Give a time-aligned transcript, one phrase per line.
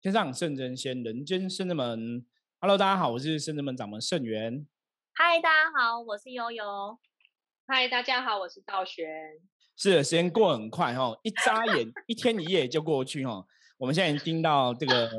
[0.00, 2.24] 天上圣真仙，人间圣真门。
[2.60, 4.64] Hello，大家好，我是圣真门掌门圣元。
[5.12, 6.96] 嗨，大家好，我是悠悠。
[7.66, 9.08] 嗨，大家好，我是道玄。
[9.76, 13.44] 是的，时间过很快哈，一眨眼，一天一夜就过去哈。
[13.76, 15.10] 我们现在已经听到这个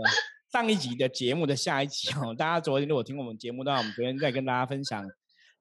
[0.49, 2.33] 上一集的节目的下一集哦。
[2.33, 5.05] 大家昨天如果听我们节目的话，我们昨天在跟大家分享。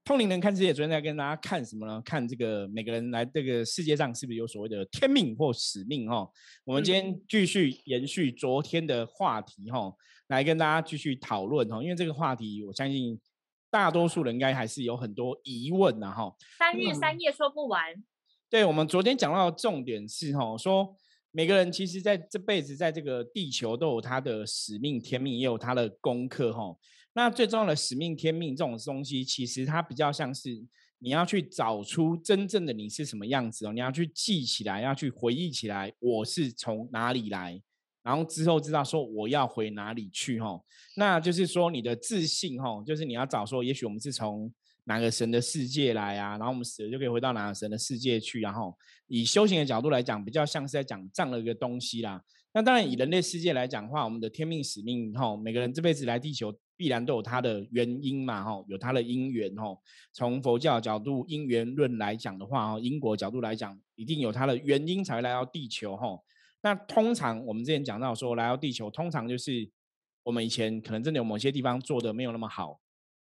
[0.09, 2.01] 通灵人看世界，昨天在跟大家看什么呢？
[2.03, 6.09] 看这个每个人来这个世界上是不是有所谓的天命或使命？
[6.09, 6.27] 哈，
[6.65, 9.93] 我们今天继续延续昨天的话题，哈，
[10.29, 13.21] 来跟大家继续讨论，哈，因为这个话题，我相信
[13.71, 16.35] 大多数人应该还是有很多疑问的，哈。
[16.59, 17.95] 三日三夜说不完。
[18.49, 20.97] 对，我们昨天讲到重点是，哈，说
[21.33, 26.75] 每个人其实在这辈子在这个地球都有他的使命、天命，也有他的功课，哈。
[27.19, 30.51] 那最重要的使命、天命这种东西，其实它比较像是
[31.01, 37.61] 你要去找出真正的你是什么样子哦，你要去记起来，要去回忆起来，我是从哪里来，
[38.05, 40.63] 然后之后知道说我要回哪里去哈。
[40.95, 48.73] 那就是说你的自信哈，就是你要找说，也许我们是从哪个神的世界来啊，然后我们死了就可以回到哪个神的世界去，然后
[49.09, 52.23] 以修行的角度来讲，比较像是在讲这样的一个东西啦。
[52.55, 56.55] 那当然以人类世界来讲的话，我们的天命使命哈，每个人这辈子来地球。
[56.79, 59.77] 必然都有它的原因嘛，哈，有它的因缘，哈。
[60.13, 66.17] 从佛教角度因缘论来讲的话，哈，因果角度来讲，一定有它的原因才会来到地球，哈。
[66.63, 69.69] 那通常我们之前讲到说，来到地球，通常就是
[70.23, 72.81] 我们以前可能真的有某些地方做的没有那么好，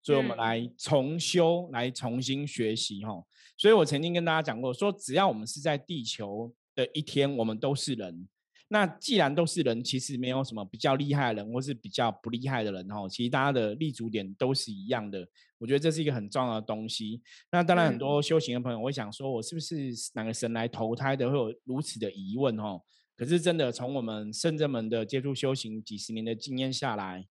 [0.03, 3.23] 所以我们来重修，来重新学习，哈。
[3.57, 8.29] 所以我曾经跟大家讲过，说只要我们是在地球的一天，我们都是人。
[8.73, 13.09] 那既然都是人，其实没有什么比较厉害的人，或是比较不厉害的人哈。
[13.09, 15.27] 其实大家的立足点都是一样的。
[15.59, 17.21] 我觉得这是一个很重要的东西。
[17.51, 22.81] 那当然，很多修行的朋友会想说，我是不是哪个神来投胎的，会有如此的疑问哈。
[23.17, 27.27] 可是真的，从我们圣者们的接触修行几十年的经验下来，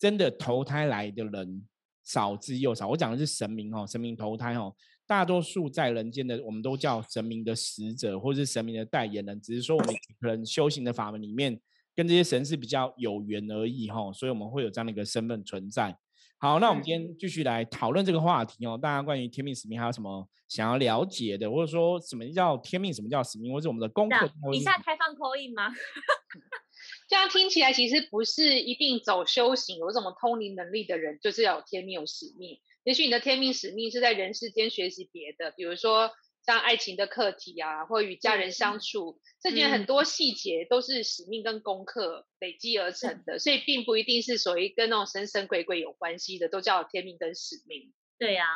[0.00, 1.64] 真的投胎来的人
[2.02, 2.88] 少之又少。
[2.88, 4.72] 我讲的是神明哦，神明投胎哈。
[5.06, 9.40] 大多数在人间的，我们都叫神明的使者，或是神明的代言人。
[9.40, 11.60] 只是说我们可能修行的法门里面，
[11.94, 15.96] 跟这些神是比较有缘而已哈，所以我们会有这样的一个身份存在。
[16.38, 18.78] 好，那我们今天继续来讨论这个话题哦。
[18.80, 24.28] 大家关于天命使命还有什么想要了解的，或者说什么叫天命，什么叫使命，或者我们的功课？
[24.52, 25.72] 以下开放口音吗？
[27.08, 32.58] 这样听起来其实不是一定走修行有什么通灵能力的人，就是要有天命有使命。
[32.86, 36.12] 也许你的天命使命是在人世间学习别的，比如说
[36.46, 47.92] 像爱情的课题啊，或与家人相处，这些很多细节都是使命跟功课累积而成的，所以并不一定是属于跟那种神神鬼鬼有关系的，都叫天命跟使命。
[48.20, 48.46] 对呀，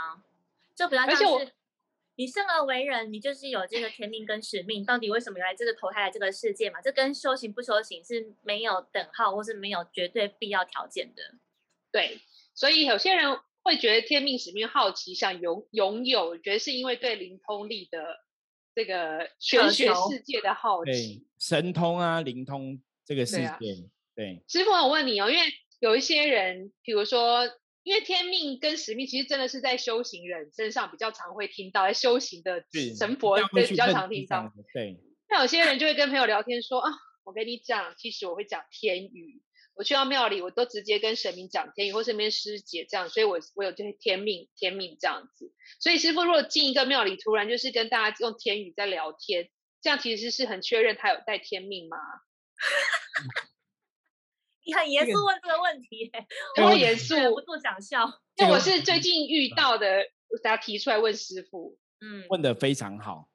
[0.76, 1.52] 就比较像是
[2.14, 4.84] 你生而为人，你就是有这个天命跟使命。
[4.84, 6.80] 到底为什么来这个投胎来这个世界嘛？
[6.80, 11.34] 这跟修行不修行是没有等号，或是没有绝对必要条件的。
[11.91, 12.20] 对，
[12.54, 13.41] 所以有些人。
[13.62, 18.19] 会觉得天命使命好奇，想拥拥有，觉得是因为对灵通力的
[18.75, 23.88] 这个玄学世界的好奇，神通啊，灵通这个世界。
[24.15, 25.44] 对，师傅，我问你哦，因为
[25.78, 27.47] 有一些人，比如说，
[27.82, 32.65] 因为天命跟使命，其实真的是在修行人身上比较常会听到，在修行的
[32.98, 34.53] 神佛会比较常听到。
[34.75, 34.97] 对，
[35.28, 36.91] 那有些人就会跟朋友聊天说啊，
[37.25, 39.42] 我跟你讲，其实我会讲天语。
[39.75, 45.54] 我去到庙里，我都直接跟神明讲天语，或身边师姐这样，所以我我有这些天命天命这样子。
[45.78, 49.48] 所以师傅如果进一个庙里，突然就是跟大家用天语在聊天，
[49.80, 51.97] 这样其实是很确认他有带天命吗？
[54.66, 56.12] 你很严肃问这个问题，
[56.62, 58.04] 我严肃，不住想笑。
[58.36, 60.04] 因为我是最近遇到的，
[60.42, 63.30] 大家提出来问师傅，嗯，问的非常好。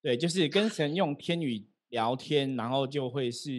[0.00, 3.50] 对，就是跟神用天语聊天，然后就会是。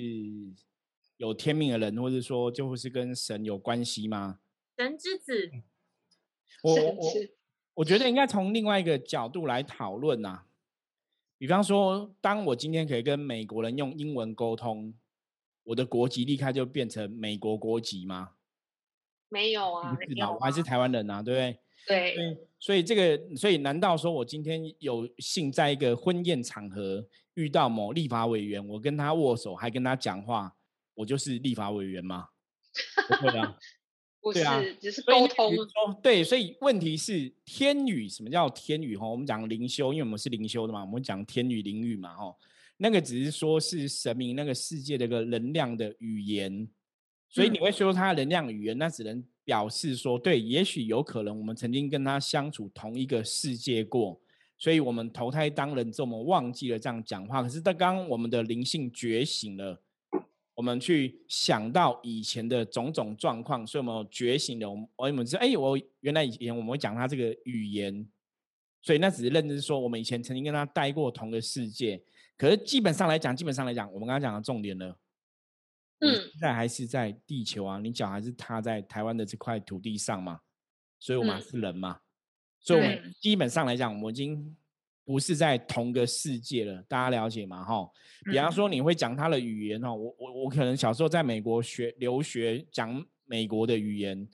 [1.20, 4.40] 有天命的人，或者说就会是跟神有关系吗？
[4.78, 5.52] 神之子，
[6.64, 7.14] 我我
[7.74, 10.46] 我觉得应该从另外一个角度来讨论呐。
[11.38, 14.94] 比方说，当我今天可以跟美国人用英文沟通，
[15.66, 18.32] 我的国籍立刻就变成美国国籍吗？
[19.28, 19.98] 没有啊，
[20.34, 21.60] 我还是台湾人啊，对不对？
[21.86, 22.38] 对。
[22.60, 30.56] 所以这个，所以难道说我今天有幸在一个婚宴场合遇到某立法委员，我跟他握手，还跟他讲话？
[31.00, 32.28] 我就是立法委员吗？
[33.08, 33.56] 不会啊，
[34.20, 35.56] 不是，只是沟通。
[36.04, 38.98] 对，所以问题是天语，什么叫天语？
[38.98, 42.36] 哈，我们讲灵修，因为我们是灵修的嘛，我们讲天语灵语嘛，哈，
[42.76, 46.68] 那个只是说是神明那个世界的一个能量的语言，
[47.30, 54.20] 所以你会说它能量语言，那只能表示说，对，也许有可能我们曾经跟他相处同一个世界过，
[54.58, 57.42] 所以我们投胎当人之后，我们忘记了这样讲话。
[57.42, 59.82] 可是，刚刚我们的灵性觉醒了。
[60.60, 64.70] 我们去想到以前的种种状况，所以我们觉醒了。
[64.70, 68.06] 我们我们知道，哎，我原来以前我们会讲他这个语言，
[68.82, 72.04] 所以那只是认知说，我们以前曾经跟他待过同个世界。
[72.38, 74.94] 可是基本上来讲，基本上来讲，我们刚刚讲的重点呢，
[76.00, 80.42] 嗯，现在还是在地球啊，你脚还是踏在台湾的这块土地上嘛，
[81.00, 82.02] 所以我们还是人嘛，
[82.60, 84.58] 所以我们基本上来讲，我们已经。
[85.06, 87.64] 不是在同个世界了，大家了解吗？
[87.64, 87.90] 哈，
[88.26, 94.28] 比方说你会讲他的语言哈，我我我可能小时候在美国学留学讲美国的语言，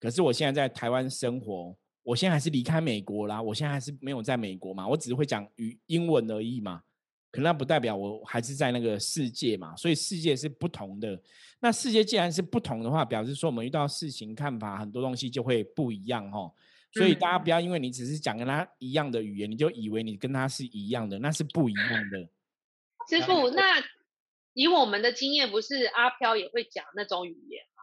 [0.00, 6.82] 可是我现在在台湾生活，我现在还是离开美国啦，我现在还是没有在美国嘛，我只是会讲语英文而已嘛，
[7.30, 11.20] 可那不代表我还是在那个世界嘛，所以世界是不同的。
[11.60, 16.50] 那世界既然是不同的话，表示说我们遇到事情看法很多东西就会不一样哈。
[16.92, 22.28] 所以大家不要因为你只是讲跟他一样的语言，你就以为你跟他是一样的，那是不一样的。
[23.08, 23.82] 师傅，那
[24.52, 27.82] 以我们的经验，不是阿飘也会讲那种语言吗？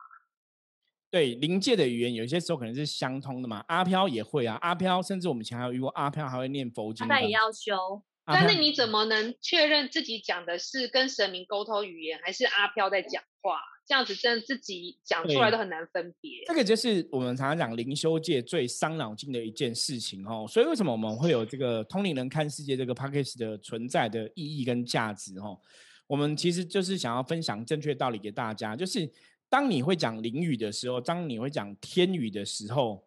[1.12, 3.66] 对，临界的语言有些时候可能是相通的嘛。
[3.68, 7.08] 阿飘也会啊，阿飘甚至我们前还有遇过阿飘还会念佛经。
[7.08, 8.04] 他也要修。
[8.26, 13.60] 但是你怎么能确认自己讲的是跟神明沟通语言，还是阿飘在讲话？
[13.90, 16.44] 这样子真的自己讲出来都很难分别。
[16.46, 20.46] 这个就是我们常常讲灵修界最伤脑筋的一件事情哦。
[20.48, 25.60] 所以为什么我们会有这个通灵人看世界这个 p a c k a g e 的存在的意义跟价值哦？
[26.06, 28.76] 我们其实就是想要分享正确道理给大家。
[28.76, 29.10] 就是
[29.50, 33.04] 当你会讲灵语的时候，当你会讲天语的时候，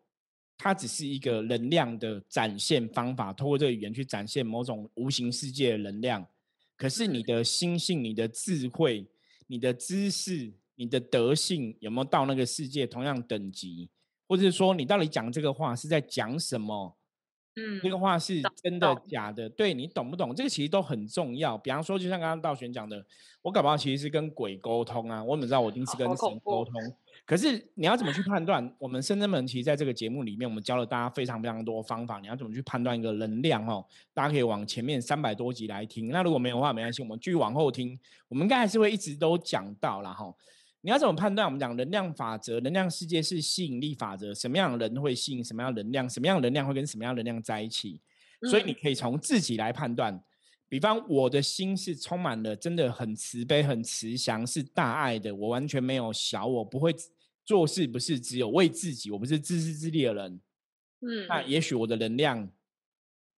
[0.59, 6.27] 它只是一个能量的展现方法，通过这个语言去展现某种无形世界的能量。
[6.77, 9.07] 可是你的心性、你的智慧、
[9.47, 10.53] 你的知识。
[10.83, 13.89] 你的德性有没有到那个世界同样等级，
[14.27, 16.97] 或者是说你到底讲这个话是在讲什么？
[17.55, 19.49] 嗯，这个话是真的假的？
[19.51, 20.35] 对你懂不懂？
[20.35, 21.57] 这个其实都很重要。
[21.57, 23.05] 比方说，就像刚刚道玄讲的，
[23.43, 26.75] 我搞不好其实是跟鬼沟通啊，我怎么知道我一定是跟神沟通？
[27.25, 28.75] 可是你要怎么去判断？
[28.81, 32.19] 我们深圳门其实在这个节目里面，我们教了大家非常非常多方法。
[32.19, 33.65] 你要怎么去判断一个能量？
[33.67, 36.09] 哦，大家可以往前面三百多集来听。
[36.09, 37.97] 那如果没有的话，没关系，我们继续往后听。
[38.29, 40.35] 我们应该还是会一直都讲到了哈。
[40.85, 41.47] 你要怎么判断？
[41.47, 48.01] 我们讲能量法则，能量世界是吸引力法则，什么样的人会吸引什么样的能量，什么样的能量会跟什么样的能量在一起？
[48.51, 50.23] 所以你可以从自己来判断。
[50.69, 55.33] 比方我的心是充满了，真的很慈悲、很慈祥，是大爱的。
[55.33, 56.93] 我完全没有小我，不会
[57.45, 60.41] 做事，不是只有为自己，我不是自私自利的人。
[61.01, 62.51] 嗯，那也许我的能量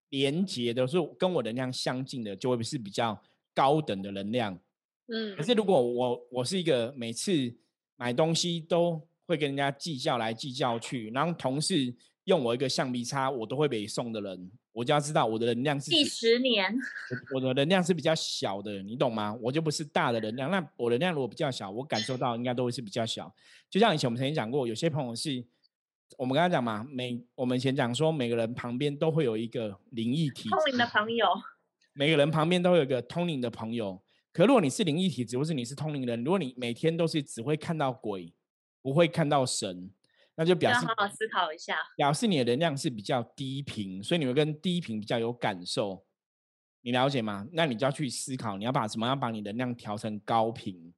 [0.09, 3.21] 连接的是跟我能量相近的，就会是比较
[3.53, 4.57] 高等的能量。
[5.07, 7.31] 嗯，可是如果我我是一个每次
[7.95, 11.93] 买东西都会跟人家计较来计较去，然后同事
[12.23, 16.75] 用我一个橡皮擦，我都会被送的人，我就要知道我的能量是几十年，
[17.33, 19.37] 我的能量是比较小的，你懂吗？
[19.41, 23.31] 我就不是大的能量，那我能量如果比较小，我感受到应该都会是比较小。
[23.69, 25.45] 就像以前我们曾经讲过，有些朋友是
[26.17, 31.27] 我们刚才讲嘛，每我们以前讲说每个人旁边都会有一个灵异体，通灵的朋友，
[31.93, 34.01] 每个人旁边都有一个通灵的朋友。
[34.35, 38.33] 可如果你是灵异体质，或是你是通灵人，如果你每天都是只会看到鬼，
[38.81, 39.89] 不会看到神，
[40.35, 46.03] 那就表示好好思考一下，表示你的能量是比较低频，所以你会跟低频比较有感受。
[46.81, 47.47] 你了解吗？
[47.53, 50.93] 那你就要去思考，你要把什么样把你能量调成高频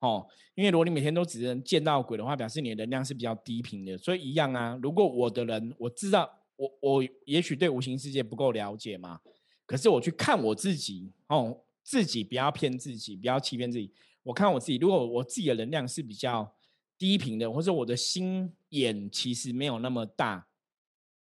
[0.00, 0.26] 哦。
[0.56, 3.96] 因为如果你每天都只能见到鬼的话，表示你的能量是比较低频的。
[3.96, 9.20] 所以一样啊，如果我的人我知道我我也许对无形世界不够了解嘛，
[9.66, 11.60] 可是我去看我自己哦。
[11.82, 13.92] 自己不要骗自己，不要欺骗自己。
[14.22, 16.54] 我看我自己，如果我自己的能量是比较
[16.96, 20.46] 低频的，或者我的心眼其实没有那么大，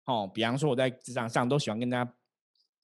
[0.04, 2.14] 哦，比方说我在职场上都喜欢跟大家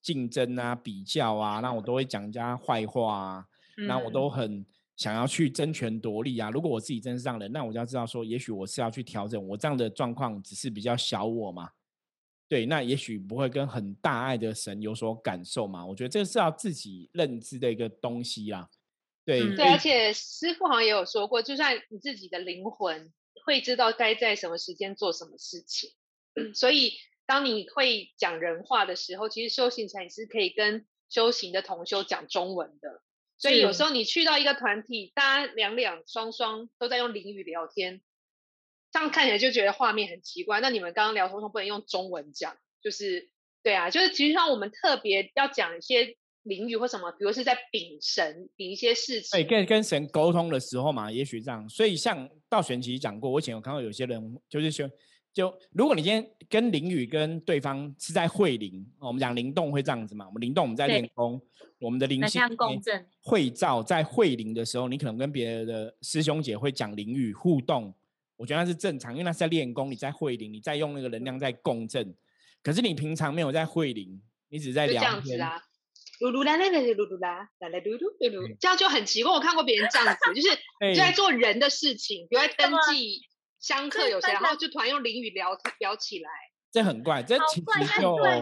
[0.01, 3.47] 竞争啊、比较啊，那我都会讲人家坏话啊，
[3.87, 4.67] 那我都很
[4.97, 6.51] 想要去争权夺利啊。
[6.51, 11.71] 如果我自己真是这样的，那我就要知道说，也许我是要去调整我这样的状况，只是比较小我嘛。
[12.53, 15.87] 对，那也许不会跟很大爱的神有所感受嘛？
[15.87, 18.69] 我觉得这是要自己认知的一个东西啦。
[19.25, 23.11] 对，对，而且师傅好像也有说过，就算你自己的灵魂
[23.47, 25.93] 会知道该在什么时间做什么事情，
[26.55, 26.93] 所以
[27.25, 33.01] 当你会讲人话的时候，其实修行禅也是可以跟修行的同修讲中文的。
[33.39, 38.03] 所以有时候你去到一个团体，大家两两双双都在用灵语聊天。
[38.93, 40.61] 这样看起来就觉得画面很奇怪。
[40.61, 43.31] 那你们刚刚聊通通不能用中文讲，就是
[43.63, 49.41] 对啊，就是其实上我们特别要讲一些灵语或什么，比如是在禀神禀一些事情。
[49.41, 51.69] 对，跟跟神沟通的时候嘛，也许这样。
[51.69, 54.91] 所以像道玄其实讲过，我以前有看到有些人就是说
[55.33, 60.27] 就如果你今天跟灵语跟对方是在会灵，我们讲灵动会这样子嘛？
[60.27, 61.41] 我们灵动我们在练功，
[61.79, 67.95] 我们的灵性共振会照在会灵的时候，你可能跟别的师兄姐会讲灵语互动，
[68.43, 72.13] 我觉得那是正常，因为那是在练功，你在会灵，你在用那个能量在共振。
[72.61, 75.63] 可是你平常没有在会灵，你只是在聊天啊，
[76.21, 79.33] 噜噜啦啦啦噜噜啦，啦啦噜噜噜噜，这样就很奇怪。
[79.33, 80.49] 我看过别人这样子，就是
[80.93, 83.21] 就在做人的事情，比如在登记
[83.61, 86.29] 香客有谁，然后就突然用淋雨聊聊起来，
[86.73, 88.41] 这很怪，这其实就说，哎，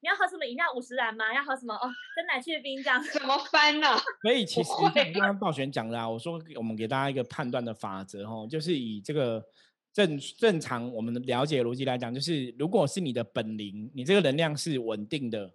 [0.00, 0.66] 你要喝什么饮料？
[0.74, 1.34] 五十兰吗？
[1.34, 1.74] 要喝什么？
[1.74, 3.88] 哦，真奶去冰这样，怎么翻呢？
[4.22, 9.44] 所以其实像刚刚暴璇讲的啊，我说我们给大家一个判断的法则哦，就是以这个。
[9.90, 15.50] 正正常，我们的了解逻辑来讲，就是如果是你的本灵，你这个能量是稳定的，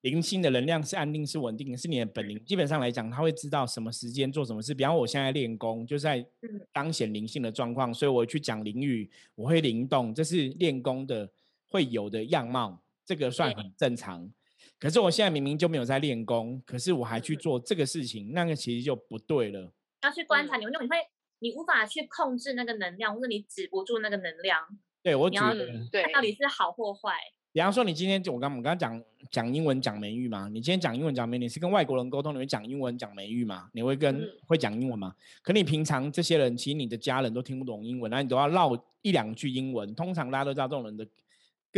[0.00, 2.42] 灵性的能量是安定、是稳定的，是你的本灵。
[2.44, 4.74] 基本上来讲，他会知道什么时间做什么事。
[4.74, 6.26] 比方我现在练功，就在
[6.72, 11.30] 当显灵性的状况，所以我去讲灵语，我会灵动，这是练功的
[11.68, 14.30] 会有的样貌，这个算很正常。
[14.78, 19.72] 可是我现在明明就没有在练功，可是我还去做这个事情，那个其实就不对了。
[20.02, 20.96] 要去观察你，那你会。
[21.40, 24.58] 你无法去控制那个能量，或者你止不住那个能量。
[25.04, 27.12] 对我觉得，对，到底是好或坏？
[27.52, 29.00] 比方说，你今天就我刚我刚刚讲
[29.30, 33.70] 讲英文讲美语嘛，你今天讲英文讲美语，你是跟外国人沟通，你会讲英文讲美语嘛？
[33.72, 35.14] 你会跟会讲英文吗？
[35.40, 39.94] 可你平常这些人，其实你的家人都听不懂英文，那你都要唠一两句英文。
[39.94, 41.06] 通常大家都知道这种人的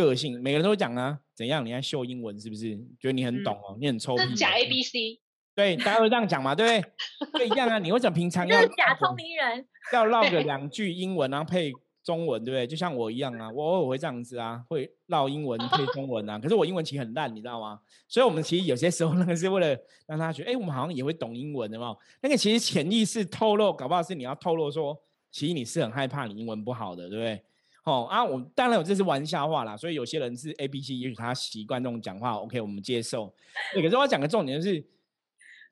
[0.04, 1.64] 个性，每个人都讲啊，怎样？
[1.64, 2.76] 你在秀英文是不是？
[2.99, 4.35] 觉得你很懂哦，你很臭屁。
[4.35, 5.21] 假 A B C。
[5.54, 7.47] 对，大家会这样讲嘛，对不对？
[7.49, 9.66] 一样啊，你为什么平常要假聪明人？
[9.92, 12.66] 要唠个 两句英文，然后配中文，对不对？
[12.66, 16.38] 就像我一样啊，我偶尔会这样子啊，会唠英文配中文啊。
[16.38, 17.78] 可是我英文其实很烂，你知道吗？
[18.09, 21.95] 所以我们其实有些时候那个 是为了让他觉得，哎，我们好像也会懂英文的嘛。
[22.23, 24.97] 那个其实潜意识透露，搞不好是你要透露说，
[25.30, 27.42] 其实你是很害怕你英文不好的，对不对？
[27.90, 29.76] 哦啊，我当然有这是玩笑话啦。
[29.76, 33.35] 所以有些人是 A B C，也许他习惯这种讲话，OK，我们接受。
[33.75, 34.85] 可是我要讲个重点就是。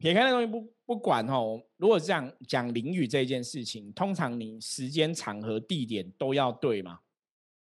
[0.01, 7.01] 撇开那东西不不管哦，如果这样讲淋雨这件事情，通常你时间、场合、地点都要对嘛？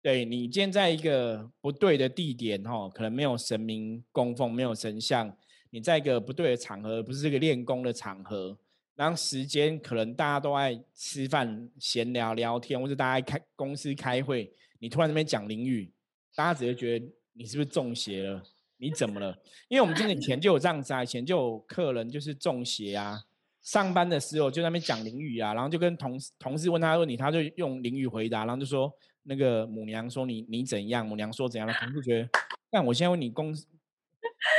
[0.02, 5.36] 对你今天在一个不对的地点吼，可能没有神明供奉，没有神像，
[5.72, 8.58] 你在一个不对的场合，不是这个练功的场合，
[8.96, 15.92] 然后时间可能大家都爱吃饭、闲聊、聊天，或者大家开公司开会，你突然那边讲淋雨，
[16.36, 18.44] 大家只会觉得你是不是中邪了？
[18.78, 19.36] 你怎么了？
[19.70, 23.24] 因为我们真的以前就有这样子啊，以前就有客人就是中邪啊，
[23.62, 28.92] 上班的时候就在那边讲淋雨啊，然后就跟同事同事问他问题，他就用淋雨回答，然后就说
[29.24, 32.30] 那个母娘说你你怎样，母娘说怎样的，同事觉得，
[32.70, 33.66] 但我现在问你公司，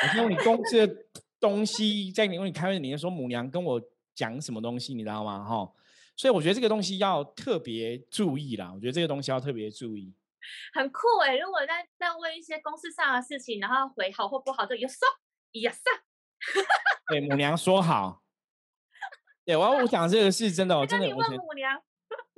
[0.02, 0.96] 我现在问你公司的
[1.38, 3.80] 东西，在你问你开会，你就说母娘跟我
[4.14, 5.44] 讲什么东西，你知道吗？
[5.44, 5.72] 哈，
[6.16, 10.14] 所以我觉得这个东西要特别注意啦，我觉得这个东西要特别注意。
[10.74, 11.36] 很酷哎！
[11.36, 15.08] 如果在在问一些公司上的事情，然后回好或不好，就有说
[15.52, 15.80] 有上。
[17.08, 18.22] 对，母娘说好。
[19.44, 21.06] 对，我我讲这个是真的，我真的。
[21.06, 21.80] 你问母娘。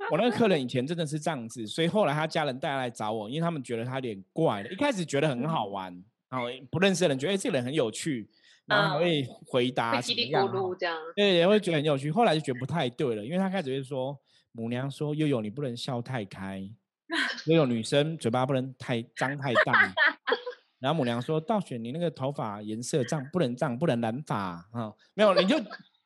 [0.09, 4.69] 我那个客人以前真的是这样子，所以后来他家人带来找我，因为他们觉得他有点怪了。
[4.69, 5.91] 一开始觉得很好玩，
[6.29, 8.29] 然后不认识的人觉得哎这个人很有趣，
[8.67, 10.95] 然后还会回答叽里咕噜这样。
[11.15, 12.11] 对，也会觉得很有趣。
[12.11, 14.15] 后来就觉得不太对了，因为他开始会说
[14.51, 16.69] 母娘说悠悠你不能笑太开。
[17.47, 19.93] 悠悠女生嘴巴不能太张太大，
[20.77, 25.57] 然后母娘说：“道雪，你那个头发颜色这样不能这样，不能染发啊。”没有，你就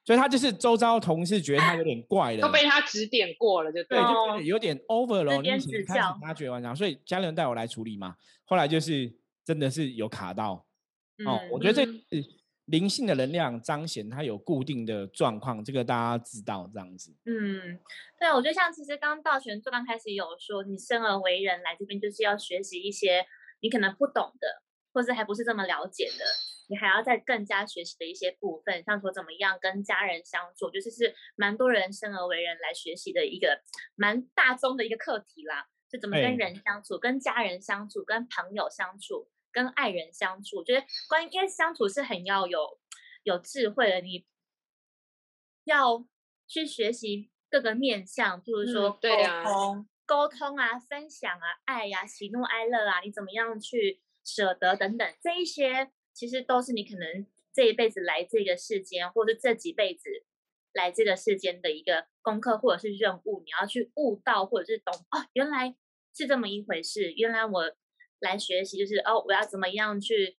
[0.05, 5.37] 所以他就是周遭同事觉得他有点怪了，都被他指点过了，就对，就有点 over 了。
[5.37, 5.67] 你开始
[6.21, 8.15] 他觉得完，所以家人带我来处理嘛。
[8.45, 9.11] 后来就是
[9.43, 10.63] 真的是有卡到
[11.25, 12.40] 哦，我觉得这是。
[12.65, 17.13] 灵性的能量彰显，它有固定的状况，这个大家知道这样子。
[17.25, 17.79] 嗯，
[18.19, 23.25] 对，我觉得像其实刚刚道玄最刚开始有说，你生而为人来这边就是要学习一些
[23.61, 24.61] 你可能不懂的，
[24.93, 26.25] 或是还不是这么了解的，
[26.69, 33.61] 你还要再更加学习的一些部分，像说怎么样跟家人相处，就是是蛮多人生而为人来学习的一个
[33.95, 39.29] 蛮大宗的一个课题啦，就怎么跟人相处，跟家人相处，跟朋友相处。
[39.51, 42.79] 跟爱人相处，觉得关于相处是很要有
[43.23, 44.01] 有智慧的。
[44.01, 44.25] 你
[45.65, 46.05] 要
[46.47, 49.09] 去学习各个面向，就是说沟
[49.43, 60.09] 通、沟通啊、分享啊、爱呀、喜怒哀乐啊，你怎么样去舍得等等，这一些其实都是你可能这一辈子来这个世间，或是这几辈子
[60.73, 65.75] 来这个世间的一个功课或者是任务，你要去悟到或者是懂哦，原来
[66.13, 67.75] 是这么一回事，原来我。
[68.21, 70.37] 来学习就是哦，我要怎么样去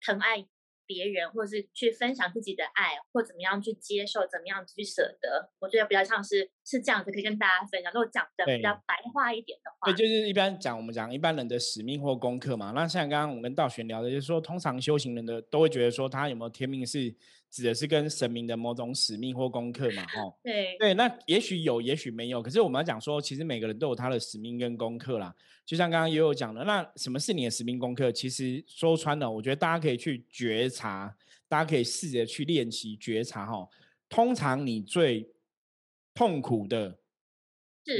[0.00, 0.46] 疼爱
[0.86, 5.50] 别人，或者是去分享自己的爱，或怎么样去接受，怎么样去舍得。
[5.58, 7.90] 我觉得比较像是是这样子，可以跟大家分享。
[7.92, 12.72] 如果讲的比较白话一点的话，对，就是一般讲我们讲一般人的使命或功课嘛。
[12.72, 17.14] 那像刚刚我跟道玄聊的，就是说，通常修行人的都会觉得说，他有没有天命是
[17.54, 20.04] 指的是跟神明的某种使命或功课嘛？
[20.08, 22.42] 哈，对对，那也许有，也许没有。
[22.42, 25.32] 可是我们要讲说，其实每个人都有他的使命跟功课啦。
[25.64, 28.10] 就像刚刚也有讲的，那什么是你的使命功课？
[28.10, 33.68] 其实说穿了，我觉得大家可以去觉察，大家可以试着去练习觉察哈。
[34.08, 35.30] 通常你最
[36.12, 36.98] 痛苦的，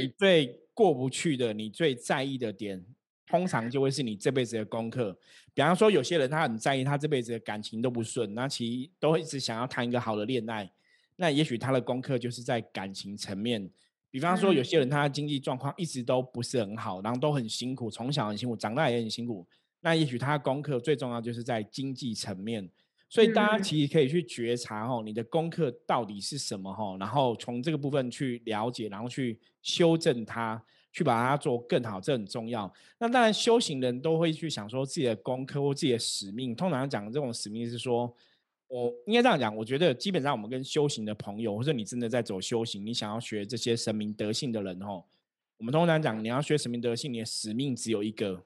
[0.01, 2.85] 你最过不去的，你最在意的点，
[3.27, 5.17] 通常就会是你这辈子的功课。
[5.53, 10.69] 比方说，有些人他很在意他这辈子的感情都不顺，那其实都一直想要谈一个好的恋爱，
[11.15, 13.69] 那也许他的功课就是在感情层面。
[14.11, 19.45] 比方说，有些人他的经济状况一直都不是很好，然后都很辛苦，从小很辛苦，长大也很辛苦。
[19.81, 22.69] 那也许他的功课最重要就是在经济层面。
[23.07, 30.61] 所以大家其实可以去觉察哦，你的功课到底是什么哈，然后从这个部分去了解，然后去修正它，
[30.95, 32.73] 去把它做更好，这很重要。
[32.97, 36.55] 那当然，修行人都会去想说自己的功课或自己的使命。
[36.55, 38.15] 通常讲这种使命是说。
[38.67, 45.03] 我应该这样讲，我觉得基本上我们跟修行的朋友，或者你真的在走修行，你想要学这些神明德性的人哦，
[45.57, 48.43] 我们通常讲你要学神明德性，你的使命只有一个，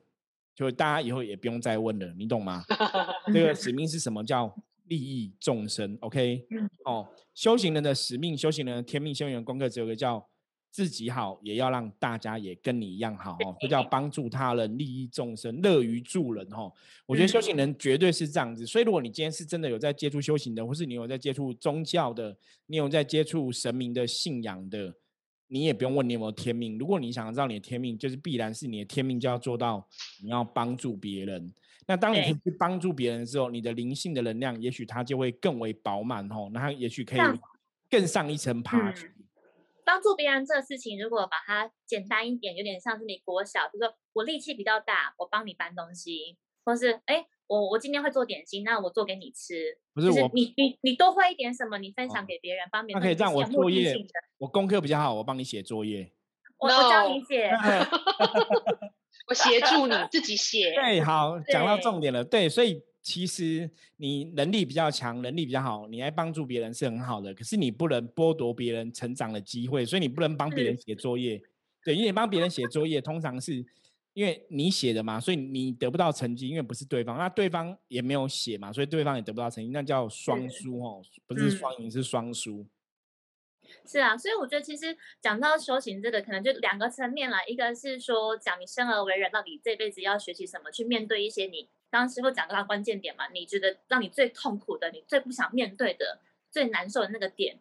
[0.53, 2.65] 就大家以后也不用再问了，你懂吗？
[3.34, 4.22] 这个使命是什么？
[4.22, 4.53] 叫
[4.88, 5.98] 利益众生。
[6.01, 6.46] OK，
[6.84, 10.27] 哦，修行人的使命，修行人的天命，修行人功课只有个叫。
[10.72, 16.72] 自己好，也要让大家也跟你一样好哦，这叫帮助他人、利益众生、乐于助人哦。
[17.06, 24.94] 我觉得修行人绝对是这样子，所以如果你今天是真的有在接触修行的，或是你有在接触宗教的，你有在接触神明的信仰的，
[25.48, 26.78] 你也不用问你有没有天命。
[26.78, 29.86] 如果你想知道你的天命，就是必然是你的天命就要做到
[30.22, 31.52] 你要帮助别人。
[31.88, 37.20] 那当你去帮助别人之后，你的灵性的能量也许它就会更为饱满哦，那它也许可以
[37.90, 39.10] 更上一层爬去。
[39.89, 49.79] 帮助别人这个事情，如果把它简单一点，有点像是你国小，就说我力气比较大，我帮你搬东西，或是哎，我我今天会做点心，那我做给你吃。
[49.96, 53.01] 不是我，你你你多会一点什么，你分享给别人，帮别人。
[53.01, 53.96] 那可以让我作业，
[54.38, 56.12] 我功课比较好，我帮你写作业。
[56.60, 57.50] 我我教你写，
[59.27, 60.71] 我协助你自己写。
[60.78, 62.23] 对，好，讲到重点了。
[62.23, 62.84] 对，所以。
[63.10, 63.67] 其实
[63.98, 67.34] 你能力比较强，能力比较好，你来帮助别人是很好的。
[67.34, 71.41] 可是你不能剥夺别人成长的机会，所以你不能帮别人写作业。
[71.84, 73.65] 对，因为帮别人写作业，通常是
[74.13, 82.67] 因为你写的嘛，所以你得不到成绩，因为不是对方，那对方也没有写嘛，所以对方也得不到成绩，那叫双输哦，不是双赢，是双输。
[83.88, 91.67] 是啊，所以我觉得其实讲到修行这个，可能就两个层面啦，一个是说讲你生而为人，到底这辈子要学习什么，去面对一些你。
[91.91, 96.19] 刚刚师傅讲到关键点嘛，你觉得让你最痛苦的、你最不想面对的、
[96.52, 97.58] 最难受的那个点，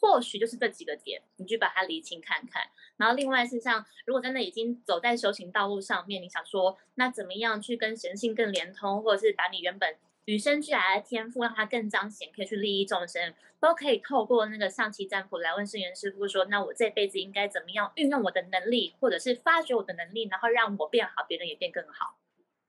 [0.00, 2.68] 或许就是这几个点，你去把它理清看看。
[2.96, 9.96] 然后另外是像，如果真的已经走在修行道路上面，你想说那怎么样去跟神性更连通，或者是把你原本
[10.26, 22.18] 与生俱来的天赋让它更彰显，可以去利益众生，都可以透过那个上期占卜来问圣元师傅说，那我这辈子应该怎么样运用我的能力，或者是发掘我的能力，然后让我变好，别人也变更好。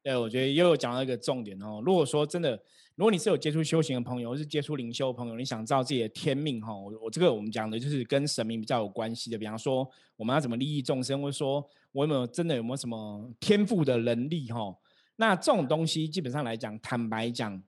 [0.05, 1.81] 对，我觉得又有讲到一个重点哦。
[1.83, 2.51] 如果说真的，
[2.93, 9.37] 如果你是有接触修行的朋友，或是接触灵修的朋友，你想知道自己的天命哈，我我这个我们讲的就是跟神明比较有关系的。
[9.39, 14.77] 比方说，我们要怎么利益众生，或者说我有没有真的有没有什么天赋的能力哈？
[15.15, 17.59] 那这种东西基本上来讲，坦白讲，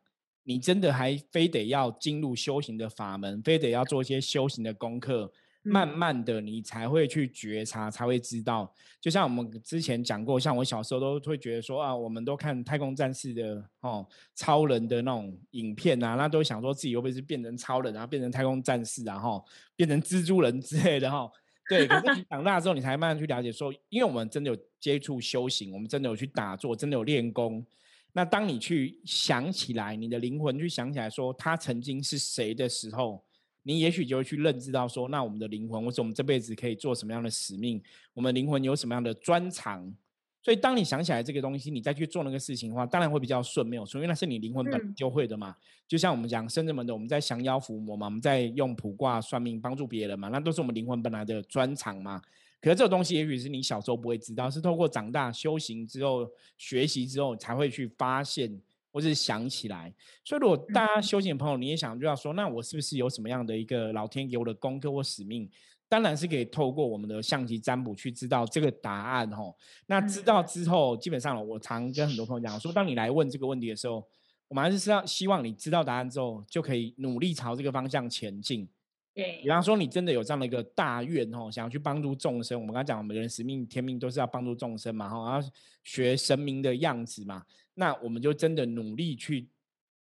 [0.43, 5.31] 你真的还非得要进入修行的法门，非得要做一些修行的功课。
[5.67, 8.73] 慢慢的，你才会去觉察，才会知道。
[9.01, 19.43] 就像我们之前讲过，像我小时候都会觉得说啊，我们都看太空战士的哦，超人的那种影片啊，那都想说自己会不会是变成超人，然后变成太空战士，然后
[19.75, 21.29] 变成蜘蛛人之类的哈。
[21.69, 27.65] 对，可是你长大之后，你才慢慢去了解说，因为我们真的有接触修行，我们真的有去打坐，真的有练功。
[28.13, 33.26] 那当你去想起来，你的灵魂去想起来说他曾经是谁的时候。
[33.67, 37.83] 你也许就会去认知到说，那我们的灵魂，或者我们这辈子可以做什么样的使命？
[38.13, 39.93] 我们灵魂有什么样的专长？
[40.41, 45.53] 所以，当你想起来这个东西，你再去做那个事情的话，当然会比较顺，没有错，因为那是你灵魂本就会的嘛。
[45.85, 52.21] 就像我们讲深圳门的，我们在降妖伏魔嘛，我们在用卜卦算命帮助别人嘛，那都是我们灵魂本来的专长嘛。
[52.61, 56.25] 可是这个东西，也许是你小时候不会知道，是透过长大修行之后、
[56.57, 58.57] 学习之后才会去发现。
[58.97, 65.47] 或是想起来，所以如果大家修行的朋友，你也想就要说，那我是不是有什么样的一个老天给我的功课或使命？
[65.87, 69.55] 当然是可以透过我们的象棋占卜去知道这个答案吼。
[69.85, 74.03] 那知道之后，基本上我常跟很多朋友讲说，当你来问这个问题的时候，
[74.47, 78.67] 我们还是希望希望你知道答案之后，就可以努力朝这个方向前进。
[79.13, 82.59] 对，比方说你真的有这样的一个大愿哦，想要去帮助众生。
[82.59, 85.51] 我们刚刚讲，每个人使命、天命都是要帮助众生嘛，哈，要
[85.83, 87.43] 学神明的样子嘛。
[87.79, 89.47] 那我们就真的努力去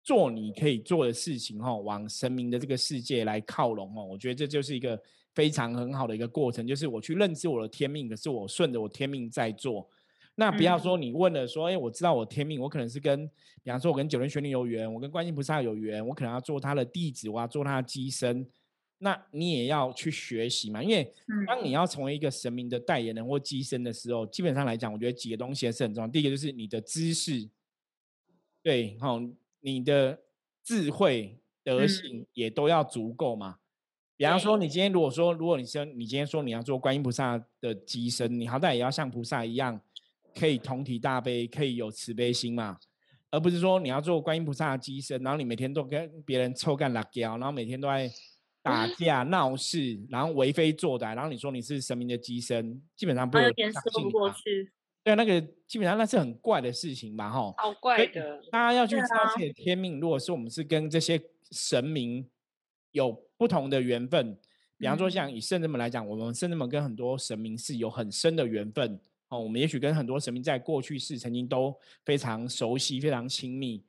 [0.03, 4.05] 做你可以做的事情，哈，往神明的这个世界来靠拢哦。
[4.05, 5.01] 我觉得这就是一个
[5.33, 9.89] 非常很好的一个过程，就是我去认知我的天命，可是我顺着我天命在做。
[10.35, 13.27] 那不要说你问了说，哎，我知道我天命，我可能是跟，
[13.63, 18.47] 比方说我跟九天玄女有缘，我跟观音菩萨有缘，我可能要做他的弟子，我要做他的机身。
[18.99, 21.11] 那你也要去学习嘛，因为
[21.45, 26.07] 当你要成为一个神明的代言人或机身的时候，基本上来讲，我觉得几个东西是很重要。
[26.07, 27.47] 第一个就是你的知识，
[28.63, 29.21] 对，好，
[29.59, 30.19] 你的
[30.63, 33.57] 智慧、德行也都要足够嘛。
[34.15, 39.79] 比方说，你今天如果说，如果你说你今天说你要做观音菩萨的机身，你好歹也要像菩萨一样，
[40.33, 42.79] 可以同体大悲，可以有慈悲心嘛，
[43.29, 48.09] 而不是说你要做观音菩萨的机身，然后你每天都跟别人臭干辣椒，然后每天都在。
[48.65, 54.71] 打架闹事，然后为非作歹，然后你说你是神明的机身，基本上不有点说不过去。
[55.03, 57.29] 对，那个基本上那是很怪的事情吧？
[57.29, 58.41] 哈，好怪的。
[58.51, 59.99] 大家要去知道自己的天命。
[59.99, 62.25] 如果是我们是跟这些神明
[62.91, 64.37] 有不同的缘分，
[64.77, 68.99] 比方说像以圣人们来讲，我们圣人们跟很多神明是有很深的缘分。
[69.27, 73.83] 哦，我们也许跟很多神明在过去世曾经都非常熟悉、非常亲密。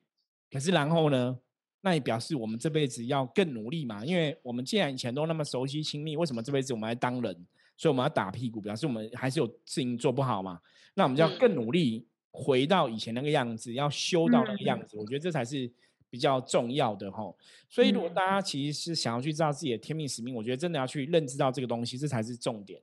[0.51, 1.39] 可是然后呢？
[1.87, 7.47] 那也表示我们这辈子要更努力嘛，因为我们既然以前都那么熟悉亲密，为什么这辈子我们还当人？
[7.77, 10.59] 所以我们要打屁股，表示我们还是有事情做不好嘛。
[10.95, 14.97] 那我们就要更努力，回到以前那个样子，要修到那个样子。
[14.97, 15.71] 我觉得这才是
[16.09, 17.35] 比较重要的哈。
[17.69, 22.83] 所以如果大家其实是想要去知道自己的天命使命，我觉得真的要去认知到这个东西，这才是重点。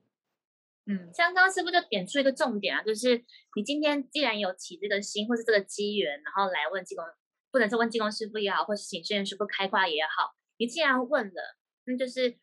[0.86, 3.24] 嗯，像刚刚师傅就点出一个重点啊，就是
[3.56, 7.04] 你今天既然有起这个心，或是这个机缘，然后来问济公。
[7.52, 12.38] 不能是问技工师傅也好，或是请圣人师傅开挂也好，你既然问了，那就是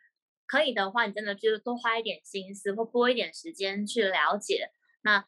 [0.46, 4.70] 可以的话，你真的就多花一点心思或拨一点时间去了解，
[5.02, 5.26] 那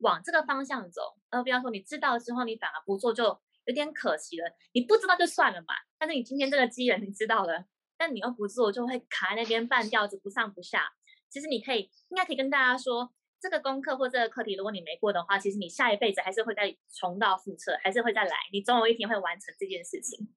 [0.00, 3.24] 往这个方向走，而不要说你知道之后你反而不做，就
[3.64, 4.52] 有点可惜了。
[4.72, 7.64] 你不知道就算了嘛，但是你今天这个机缘你知道了，
[7.96, 10.92] 但你又不做，就会卡在那边半吊子不上不下。
[11.30, 13.12] 其实你可以，应该可以跟大家说。
[13.42, 18.36] 这个功课或这个课题，如果你没过的话，其实你下一辈子还是会再重蹈覆辙，还是会再来。
[18.52, 20.28] 你总有一天会完成这件事情。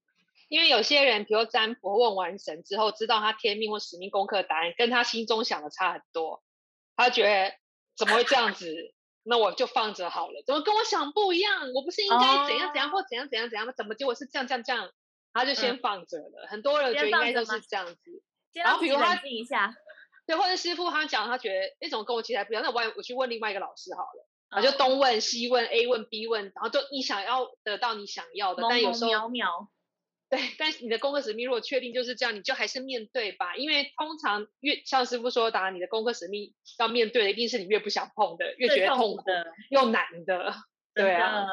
[0.48, 6.42] 因为有些人，比如占卜问完神之后，知道他天命或使命功课答案跟他心中想的差很多，
[6.96, 7.54] 他觉得
[7.98, 8.93] 怎么会这样子？
[9.24, 10.44] 那我就放着好了。
[10.46, 11.72] 怎么跟我想不一样？
[11.74, 13.74] 我不是应该怎样怎样或怎样怎样怎样吗？
[13.76, 14.90] 怎么结果是这样这样这样？
[15.34, 16.48] 他就先放着了。
[16.48, 18.24] 很多人觉得应该都是这样子。
[18.54, 19.76] 然后比如他静一下。
[20.26, 29.12] 对，或者师傅他讲，他觉得那种跟我期待不一样，那我我去问另外一个老师好了，然后就东问西问，A 问 B 问，然后就你想要得到你想要的，但有时候
[30.34, 40.52] 对，但是你的功课使命如果确定就是这样，你就还是面对吧，因为通常越像师傅说的，你的功课使命要面对的一定是你越不想碰的，越觉得痛苦的又难的，
[40.96, 41.46] 对啊。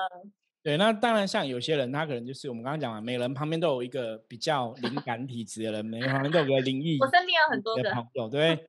[0.62, 6.98] 对，那当然，像有些人，他可能就是我们刚刚讲嘛，每人旁边都有一个比较灵感体质的人，每个旁边都有个灵异。
[7.00, 8.66] 我身边有很多的朋友，对。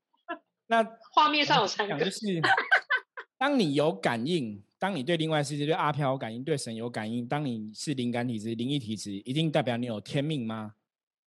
[0.67, 2.19] 那画面上有三个，就是，
[3.37, 10.73] 当你有感应，当你对另外世界、对阿飘有感应、对神有感应，当你是灵感体质、灵异体质，一定代表你有天命吗？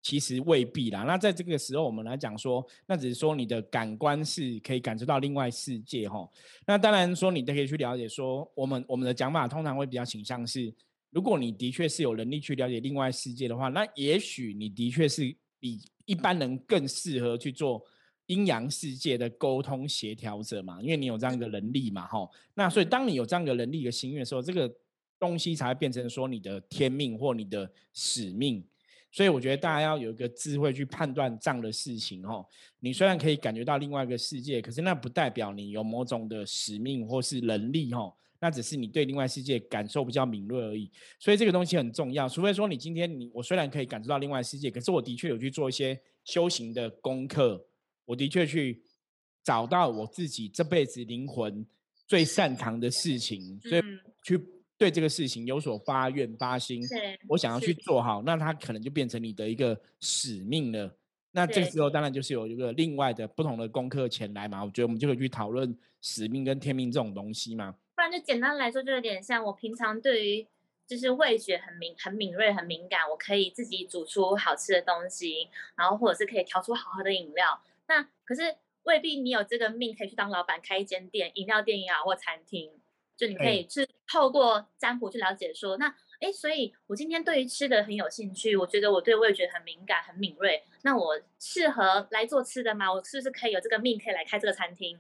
[0.04, 1.02] 其实未必啦。
[1.02, 6.30] 那在这个时候，我们来讲说，那只是说你的感官是可以感受到另外世界哈。
[6.68, 10.72] 那当然说，你都可以去了解说，我们我们的讲法通常会比较倾向是，
[11.10, 17.84] 如果你的确是有能力去了解另外世界的话，那也许你的确是比一般人更适合去做
[18.30, 22.30] 阴阳世界的沟通协调者嘛，因为你有这样的能力嘛哈。
[22.54, 24.72] 那所以当你有这样的能力和心愿的时候，这个
[25.18, 28.63] 东西才会变成说你的天命或你的使命。
[29.12, 32.46] 所以我觉得大家要有一个智慧去判断这样的事情哈。
[32.80, 38.13] 你虽然可以感觉到另外一个世界，可是那不代表你有某种的使命或是能力哈。
[38.39, 40.89] 那只是你对另外世界感受比较敏锐而已。
[41.20, 42.30] 所以这个东西很重要。
[42.30, 47.62] 除非说你今天你我虽然可以感受到另外世界，可是我的确有去做一些修行的功课，
[48.10, 48.82] 我的确去
[49.43, 51.63] 找到我自己这辈子灵魂
[52.08, 53.82] 最擅长的事情，所以
[54.24, 54.43] 去。
[54.80, 56.82] 对这个事情有所发愿发心，
[57.28, 60.98] 我想要去做好，那它可能就变成你的一个使命了。
[61.32, 64.63] 那这个时候当然就是有一个另外的不同的功课前来嘛。
[64.63, 67.76] 我觉得我们就可以去讨论使命跟天命这种东西嘛。
[67.93, 70.48] 不然就简单来说，就有点像我平常对于
[70.88, 77.62] 就是味觉很敏、很敏锐、很敏感，我可以自己煮出好吃的东西，然后或者是可以调出好喝的饮料。
[77.89, 82.80] 那可是未必你有这个命可以去当老板，开一间店，饮料店也好或餐厅。
[83.17, 90.63] 就你可以去透过占卜去了解说，那哎，所以我今天对于吃的很有兴趣，我觉得我对味觉很敏感、很敏锐。
[90.84, 92.93] 那我适合来做吃的吗？
[92.93, 94.97] 我是不是可以有这个命，可以来开这个餐厅？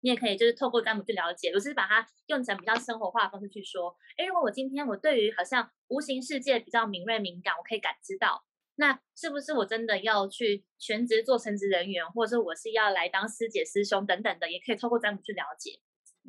[0.00, 3.94] 你也可以就是透过占卜去了解，我是把它用成比较生活化的方式去说。
[4.16, 8.45] 哎，如果我今天我对于好像无形世界比较敏锐敏感，我可以感知到，
[8.76, 15.80] 那是不是我真的要去全职做神职人员，或者说我是要来当师姐师兄等等的，也可以透过占卜去了解。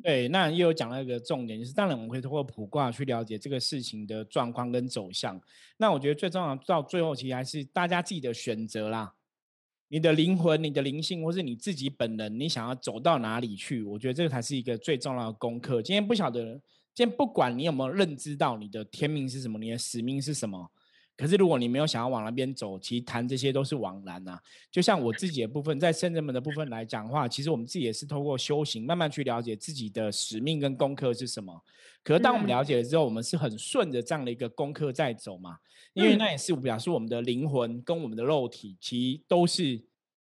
[0.02, 5.40] 对，那又有讲到一个重点，就是当然我们会通过卜卦去了解这个事情的状况跟走向。
[5.76, 9.14] 那我觉得最重要到最后，其实还是大家自己的选择啦。
[9.88, 13.82] 你的灵魂、你的灵性，或是你自己本人，你想要走到哪里去？
[13.82, 15.82] 我觉得这个才是一个最重要的功课。
[15.82, 16.60] 今天不晓得，
[16.94, 20.70] 今天不管你有没有认知到你的天命是什么，你的使命是什么。
[21.18, 24.38] 可是，如果你没有想要往那边走，其实谈这些都是枉然呐。
[24.70, 31.60] 就像我自己的部分，在圣人们的部分来讲的话，其实我们自己也是透过修行，慢慢去了解自己的使命跟功课是什么。
[32.04, 35.56] 可是，当我们了解了之后，我们是很顺着这样的一个功课在走嘛？
[35.92, 39.82] 因为那也是表示我们的灵魂跟我们的肉体其实都是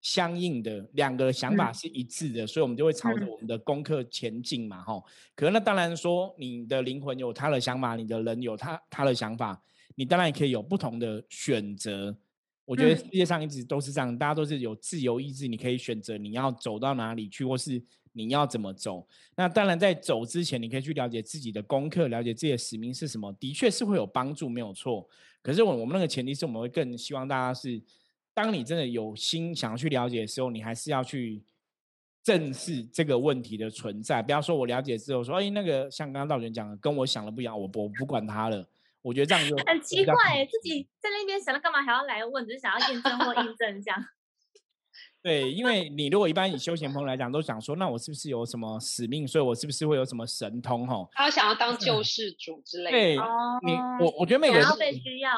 [0.01, 4.85] 相应的，两个想法是一致的，所以我们就会朝着我们的功课前进嘛。
[4.85, 9.61] 吼，可是那当然说，你的灵魂有他的想法，你的人有他他的想法。
[9.94, 12.16] 你当然也可以有不同的选择，
[12.64, 17.81] 我觉得世界上一直都是这样，大家都是有自由意志，你可以选择你要走到哪里去，或是
[18.12, 19.07] 你要怎么走。
[19.37, 25.09] 那当然在走之前，你可以去了解自己的功课，了解自己的使命是什么，的确是会有帮助，没有错。
[25.42, 27.81] 可是我我们那个前提是我们会更希望大家是，
[28.35, 31.40] 当你真的有心想要去了解的时候，你还是要去
[32.22, 34.20] 正视这个问题的存在。
[34.20, 38.66] 不要说我了解之后说，哎，那个像刚刚道玄讲的，跟我想的不一样，我我不管他了。
[39.07, 44.05] 我觉得这样就很奇怪，自己在那边想了干嘛还要来问，只是想要验证或印证这样。
[45.23, 49.27] 对，因为你如果一般以休闲朋友来讲，都想说，那我是不是有什么使命？
[49.27, 50.85] 所以我是不是会有什么神通？
[50.88, 52.90] 吼，他想要当救世主之类的。
[52.90, 53.14] 对，
[53.64, 53.73] 你
[54.05, 55.31] 我我觉得每个人被需要，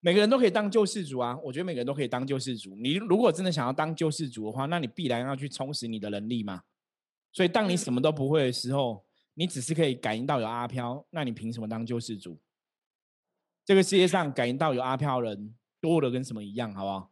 [0.00, 1.38] 每个人都可以当救世主啊。
[1.42, 2.76] 我觉得每个人都可以当救世主。
[2.76, 6.62] 你如果真的想要当救世主的话，那你必然要去充实你的能力嘛。
[7.32, 12.38] 所以当你什么都不会的时候，你只是可以感应到有阿飘，那你凭什么当救世主？
[13.64, 17.10] 这个世界上感应到有阿飘人多的跟什么一样，好不好？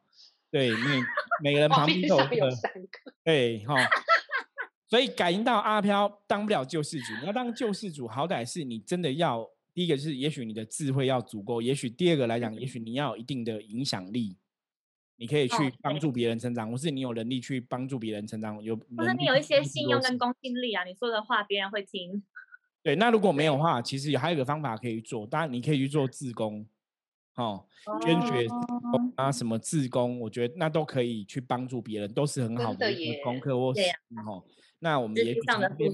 [0.51, 1.03] 对，每
[1.43, 3.13] 每个人旁边都有三个。
[3.25, 3.77] 对，哈。
[4.87, 14.37] 所以感应到阿飘当不了救世主，你要当救世主，好歹是你真的要第一个是，也许你的智慧要足够；，也许第二个来讲，也许你要有一定的影响力，
[15.17, 22.23] 你可以去帮助别人成长，或是你有能力去帮助别人成长，有或者你有一些信用跟公信力啊，你说的话别人会听。
[22.83, 26.67] 对，那如果没有的话，其实还有一个方法可以做，当然你可以去做自工，
[27.37, 27.65] 哦，
[28.03, 28.47] 捐血
[29.17, 32.93] 啊，什么自工，我觉得那都可以去帮助别人，都是很好的
[33.23, 33.81] 功课或是
[34.27, 34.45] 哦。
[34.81, 35.37] 那我们也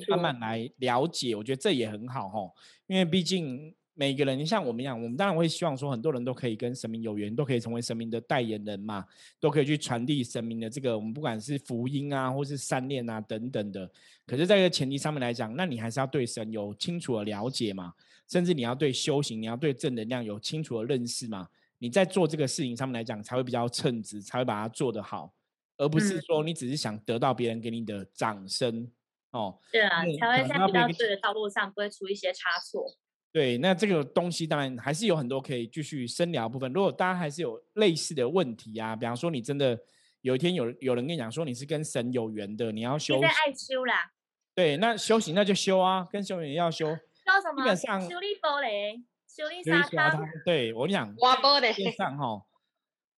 [0.08, 2.40] 慢慢来了解，我觉得这也很好哈，
[2.86, 3.74] 因为毕竟。
[3.98, 9.04] 每个人，你像我们一样，我们当然会希望说，很多人都可以跟神明有缘，都可以成为神明的代言人嘛，
[9.40, 13.90] 都可以去传递神明的这个，我们不管是福音啊，或是善念啊等等的。
[14.24, 17.92] 可是，在这个前提上面来讲，那你还是要对神有清楚的了解嘛，
[18.28, 21.48] 甚至你要对修行，你要对正能量有清楚的认识嘛。
[21.78, 25.34] 你在做这个事情上面来讲，才会比较称职，才会把它做得好，
[25.76, 28.88] 而不是说你只是想得到别人给你的掌声
[29.32, 29.58] 哦。
[29.72, 32.94] 对啊，才会在比较对的道路上不会出一些差错。
[33.30, 36.72] 对，那这个东西当然还是有很多可以继续深聊部分。
[36.72, 39.78] 如果大家还是有类似的问题啊，比方说你真的
[40.22, 44.12] 有一天有有人跟你讲说你是跟神有缘的，你要修，在爱修啦。
[44.54, 46.86] 对，那修行那就修啊，跟修行要修。
[47.12, 47.62] 修什么？
[47.62, 50.26] 基本上修理玻璃，修理沙滩。
[50.44, 51.74] 对我讲，挖玻璃。
[51.74, 52.42] 基上哈，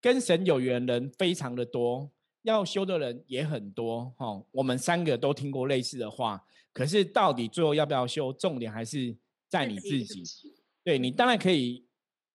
[0.03, 2.11] 跟神有缘人非常的多，
[2.43, 4.43] 要修的人也很多哈。
[4.51, 9.17] 我们三个都听过类似的话，可是到底最后要不要修，重点还是。
[9.51, 10.23] 在你自己，
[10.83, 11.85] 对你当然可以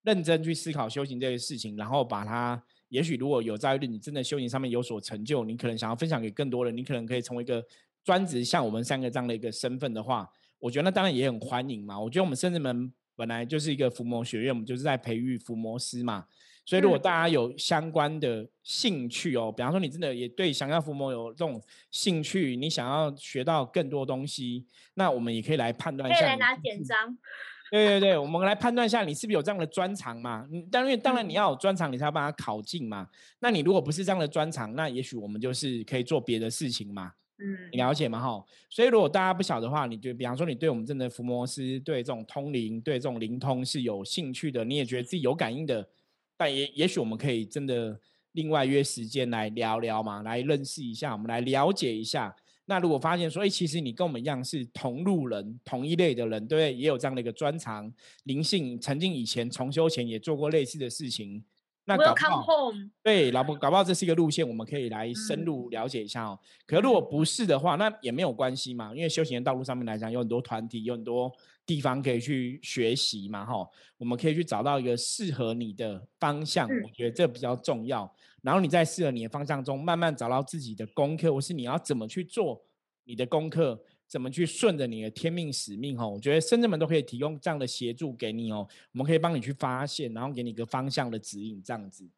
[0.02, 7.64] 认真去思考修行这个事情，然后把它，也许如果有朝一日你真的修行上面有所成就，你可能想要分享给更多人，你可能可以成为一个
[8.04, 11.98] 专职像我们三个这样的一个身份的话，我觉得那当然也很欢迎嘛。
[11.98, 16.26] 我觉得我们甚至门本来就是一个伏魔学院，我们就是在培育伏魔师嘛。
[16.66, 26.18] 所以如果大家有相关的兴趣哦，比方说你真的也对想要伏魔有这种兴趣，你想要学到更多东西，那我们也可以来判断一下。
[26.18, 27.16] 可以来拿简章。
[27.70, 30.46] 对对对，我们来判断一下你是不是有这样的专长嘛？
[30.52, 33.08] 嗯，当然当然你要有专长，你才要把它考进嘛。
[33.40, 37.12] 那你如果不是这样的专长，那也许我们就是可以做别的事情嘛。
[37.38, 38.20] 嗯，你了解吗？
[38.20, 38.44] 哈。
[38.70, 45.88] 所以如果大家不晓得话，你就比方说你对我们真的伏魔师对这种通灵对这种灵通是有兴趣的，你也觉得自己有感应的。
[46.36, 47.98] 但也也许我们可以真的
[48.32, 52.34] 另外约时间来聊聊嘛，来认识一下，我们来了解一下。
[52.66, 56.74] 那如果发现说，哎，其实你跟我们一样是同路人、同一类的人，对不对？
[56.74, 57.92] 也有这样的一个专长，
[58.24, 61.44] 灵性曾经以前重修前也做过类似的事情。
[61.88, 66.38] 那搞不好，对，老婆搞不好这是一个路线，我们可以来深入了解一下哦。
[66.66, 71.32] 可如果不是的话，那也没有关系嘛，因为修行的道路上面来讲，有很多团体，有很多
[71.64, 73.66] 地方可以去学习嘛，哈。
[73.98, 78.12] 我们可以去找到一个适合你的方向，我觉得这比较重要。
[78.42, 82.60] 然后你在适合你的方向中，慢慢找到自己的功课，或是你要怎么去做
[83.04, 83.80] 你的功课。
[84.08, 85.96] 怎么去顺着你的天命使命？
[85.96, 88.66] 哈，我觉得深圳们都可以提供这样的协助给你哦。
[88.92, 92.08] 我们可以帮你去发现，然后给你一个方向的指引，这样子。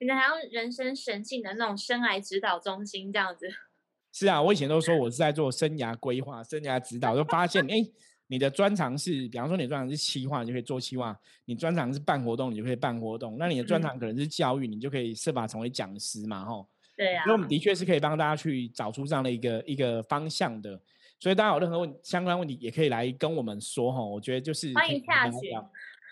[0.00, 3.48] 你的还要人生神性的那种生涯指导中心这样子。
[4.12, 7.76] 是啊，我以前都说我是在做生涯规划、生涯指导，就发现哎，
[8.28, 11.12] 你的专长是，比方说你专长是企划，你就可以做企划；
[11.46, 13.36] 你专长是办活动，你就可以办活动。
[13.38, 16.68] 那你的专长可能是教育，你就可以设法成为讲师嘛，吼。
[16.96, 17.24] 对啊。
[17.24, 20.80] 所以我们的确是可以帮大家去找出这样的一个一个方向的。
[21.18, 24.00] 所以大家有任何问相关问题，也可以来跟我们说哈。
[24.00, 25.36] 我觉得就是欢迎下去。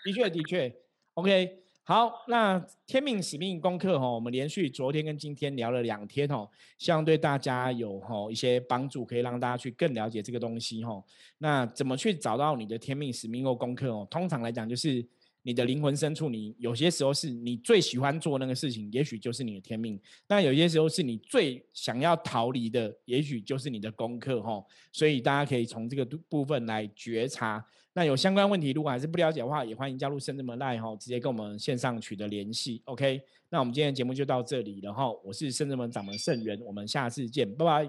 [0.03, 0.75] 的确的确
[1.13, 1.59] ，OK。
[1.83, 11.01] 好，那天命使命功课哈，我们连续昨天跟今天聊了两天哦，希望对大家有哈一些帮助，可以让大家去更了解这个东西哈。
[11.37, 14.05] 那怎么去找到你的天命使命或功课哦？
[14.11, 15.05] 通常来讲就是。
[15.47, 24.61] 你的灵魂深处，你有些时候是你最喜欢做那个事情，也许就是你的天命；那有些时候是你最想要逃离的，也许就是你的功课哈。
[24.91, 27.65] 所以大家可以从这个部分来觉察。
[27.93, 32.81] 那有相关问题，如果还是不了解的话，也欢迎加入圣智门来哈，直接跟我们线上取得联系。
[32.83, 35.09] OK，那我们今天的节目就到这里了哈。
[35.23, 37.85] 我是圣智门掌门圣元，我们下次见，拜拜，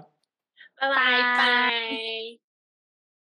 [0.79, 0.95] 拜拜
[1.37, 2.48] 拜。